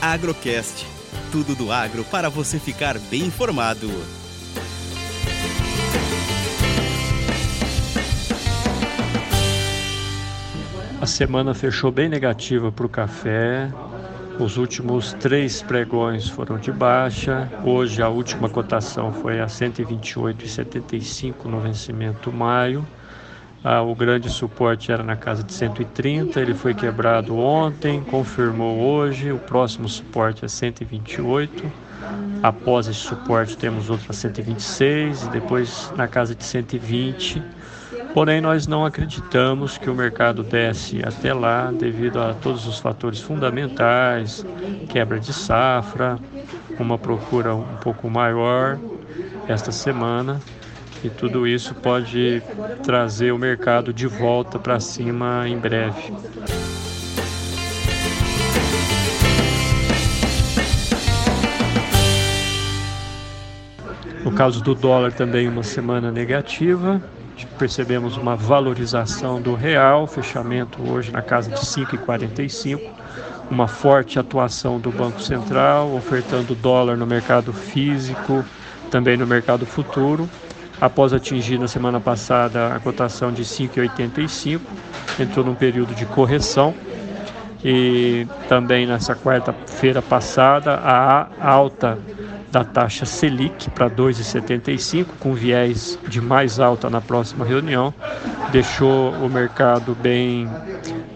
Agrocast. 0.00 0.86
Tudo 1.32 1.54
do 1.54 1.72
agro 1.72 2.04
para 2.04 2.28
você 2.28 2.58
ficar 2.58 2.98
bem 2.98 3.22
informado. 3.22 3.90
A 11.00 11.06
semana 11.06 11.54
fechou 11.54 11.90
bem 11.92 12.08
negativa 12.08 12.72
para 12.72 12.86
o 12.86 12.88
café. 12.88 13.70
Os 14.38 14.56
últimos 14.56 15.12
três 15.14 15.62
pregões 15.62 16.28
foram 16.28 16.58
de 16.58 16.70
baixa. 16.72 17.48
Hoje 17.64 18.02
a 18.02 18.08
última 18.08 18.48
cotação 18.48 19.12
foi 19.12 19.40
a 19.40 19.46
128,75 19.46 21.44
no 21.44 21.60
vencimento 21.60 22.32
maio. 22.32 22.86
Ah, 23.68 23.82
o 23.82 23.96
grande 23.96 24.30
suporte 24.30 24.92
era 24.92 25.02
na 25.02 25.16
casa 25.16 25.42
de 25.42 25.52
130, 25.52 26.40
ele 26.40 26.54
foi 26.54 26.72
quebrado 26.72 27.36
ontem, 27.36 28.00
confirmou 28.00 28.78
hoje. 28.78 29.32
O 29.32 29.40
próximo 29.40 29.88
suporte 29.88 30.44
é 30.44 30.48
128. 30.48 31.64
Após 32.40 32.86
esse 32.86 33.00
suporte 33.00 33.56
temos 33.56 33.90
outra 33.90 34.12
126 34.12 35.24
e 35.24 35.30
depois 35.30 35.92
na 35.96 36.06
casa 36.06 36.32
de 36.32 36.44
120. 36.44 37.42
Porém, 38.14 38.40
nós 38.40 38.68
não 38.68 38.86
acreditamos 38.86 39.76
que 39.76 39.90
o 39.90 39.94
mercado 39.96 40.44
desce 40.44 41.02
até 41.04 41.34
lá 41.34 41.72
devido 41.72 42.20
a 42.20 42.34
todos 42.34 42.68
os 42.68 42.78
fatores 42.78 43.20
fundamentais, 43.20 44.46
quebra 44.88 45.18
de 45.18 45.32
safra, 45.32 46.20
uma 46.78 46.96
procura 46.96 47.52
um 47.52 47.78
pouco 47.78 48.08
maior 48.08 48.78
esta 49.48 49.72
semana 49.72 50.40
e 51.02 51.10
tudo 51.10 51.46
isso 51.46 51.74
pode 51.74 52.42
trazer 52.82 53.32
o 53.32 53.38
mercado 53.38 53.92
de 53.92 54.06
volta 54.06 54.58
para 54.58 54.80
cima 54.80 55.48
em 55.48 55.58
breve. 55.58 56.12
No 64.24 64.32
caso 64.32 64.60
do 64.60 64.74
dólar, 64.74 65.12
também 65.12 65.48
uma 65.48 65.62
semana 65.62 66.10
negativa. 66.10 67.00
Percebemos 67.58 68.16
uma 68.16 68.34
valorização 68.34 69.40
do 69.40 69.54
real, 69.54 70.06
fechamento 70.06 70.82
hoje 70.90 71.12
na 71.12 71.22
casa 71.22 71.50
de 71.50 71.60
5,45. 71.60 72.80
Uma 73.48 73.68
forte 73.68 74.18
atuação 74.18 74.80
do 74.80 74.90
Banco 74.90 75.20
Central, 75.20 75.94
ofertando 75.94 76.54
dólar 76.56 76.96
no 76.96 77.06
mercado 77.06 77.52
físico, 77.52 78.44
também 78.90 79.16
no 79.16 79.26
mercado 79.26 79.64
futuro 79.64 80.28
após 80.80 81.12
atingir 81.12 81.58
na 81.58 81.68
semana 81.68 82.00
passada 82.00 82.74
a 82.74 82.80
cotação 82.80 83.32
de 83.32 83.42
5,85, 83.42 84.60
entrou 85.18 85.44
num 85.44 85.54
período 85.54 85.94
de 85.94 86.06
correção. 86.06 86.74
E 87.64 88.26
também 88.48 88.86
nessa 88.86 89.14
quarta-feira 89.16 90.00
passada, 90.00 90.74
a 90.74 91.28
alta 91.40 91.98
da 92.52 92.62
taxa 92.62 93.04
Selic 93.04 93.68
para 93.70 93.90
2,75, 93.90 95.06
com 95.18 95.34
viés 95.34 95.98
de 96.08 96.20
mais 96.20 96.60
alta 96.60 96.88
na 96.88 97.00
próxima 97.00 97.44
reunião, 97.44 97.92
deixou 98.52 99.10
o 99.14 99.28
mercado 99.28 99.96
bem, 100.00 100.48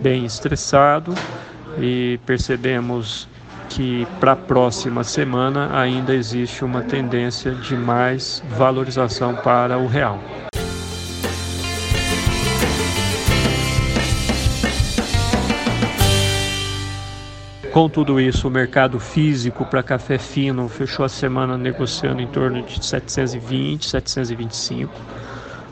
bem 0.00 0.24
estressado 0.24 1.14
e 1.78 2.18
percebemos 2.26 3.28
que 3.70 4.06
para 4.18 4.32
a 4.32 4.36
próxima 4.36 5.04
semana 5.04 5.70
ainda 5.78 6.12
existe 6.12 6.64
uma 6.64 6.82
tendência 6.82 7.52
de 7.52 7.76
mais 7.76 8.42
valorização 8.50 9.34
para 9.36 9.78
o 9.78 9.86
real. 9.86 10.20
Com 17.72 17.88
tudo 17.88 18.20
isso, 18.20 18.48
o 18.48 18.50
mercado 18.50 18.98
físico 18.98 19.64
para 19.64 19.80
café 19.80 20.18
fino 20.18 20.68
fechou 20.68 21.04
a 21.04 21.08
semana 21.08 21.56
negociando 21.56 22.20
em 22.20 22.26
torno 22.26 22.62
de 22.62 22.84
720, 22.84 23.88
725. 23.88 24.92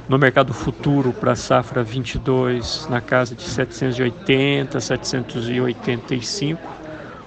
No 0.08 0.16
mercado 0.16 0.54
futuro 0.54 1.12
para 1.12 1.34
safra 1.34 1.82
22, 1.82 2.86
na 2.88 3.00
casa 3.00 3.34
de 3.34 3.42
780, 3.42 4.78
785 4.80 6.77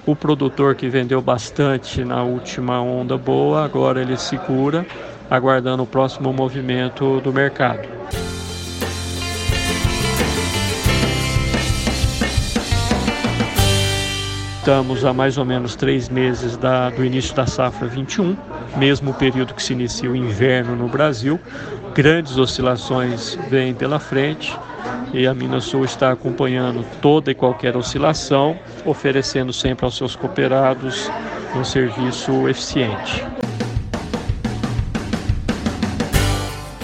o 0.06 0.16
produtor 0.16 0.75
que 0.75 0.89
vendeu 0.89 1.22
bastante 1.22 2.03
na 2.03 2.23
última 2.23 2.81
onda 2.81 3.17
boa, 3.17 3.63
agora 3.63 4.01
ele 4.01 4.17
segura, 4.17 4.85
aguardando 5.29 5.84
o 5.84 5.88
próximo 5.88 6.34
movimento 6.34 7.19
do 7.22 7.31
mercado. 7.31 7.88
Estamos 14.57 15.03
a 15.03 15.12
mais 15.12 15.39
ou 15.39 15.45
menos 15.45 15.75
três 15.75 16.07
meses 16.07 16.56
da, 16.56 16.91
do 16.91 17.03
início 17.03 17.35
da 17.35 17.47
safra 17.47 17.88
21, 17.88 18.38
mesmo 18.78 19.12
período 19.12 19.56
que 19.56 19.63
se 19.63 19.73
inicia 19.73 20.12
o 20.12 20.16
inverno 20.16 20.75
no 20.75 20.88
Brasil. 20.88 21.39
Grandes 21.95 22.38
oscilações 22.38 23.38
vêm 23.50 23.73
pela 23.73 24.00
frente 24.00 24.56
e 25.14 25.28
a 25.28 25.34
Minasul 25.34 25.84
está 25.86 26.12
acompanhando 26.12 26.86
toda 27.02 27.31
e 27.31 27.36
qualquer 27.36 27.75
oscilação, 27.75 28.58
oferecendo 28.86 29.52
sempre 29.52 29.86
aos 29.86 29.97
seus 29.97 30.16
cooperados 30.16 31.09
um 31.56 31.64
serviço 31.64 32.47
eficiente. 32.47 33.25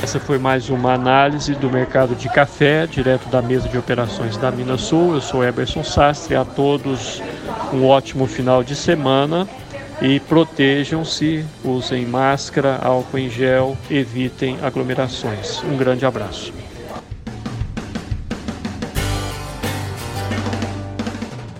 Essa 0.07 0.19
foi 0.19 0.37
mais 0.37 0.69
uma 0.69 0.93
análise 0.93 1.53
do 1.55 1.69
mercado 1.69 2.15
de 2.15 2.29
café, 2.29 2.87
direto 2.87 3.27
da 3.27 3.41
mesa 3.41 3.67
de 3.67 3.77
operações 3.77 4.37
da 4.37 4.49
Minasul. 4.49 5.15
Eu 5.15 5.21
sou 5.21 5.43
Eberson 5.43 5.83
Sastre. 5.83 6.33
A 6.33 6.45
todos 6.45 7.21
um 7.73 7.85
ótimo 7.85 8.25
final 8.25 8.63
de 8.63 8.73
semana 8.73 9.45
e 10.01 10.19
protejam-se, 10.21 11.45
usem 11.63 12.05
máscara, 12.05 12.77
álcool 12.81 13.17
em 13.17 13.29
gel, 13.29 13.75
evitem 13.89 14.57
aglomerações. 14.61 15.61
Um 15.63 15.75
grande 15.75 16.05
abraço. 16.05 16.53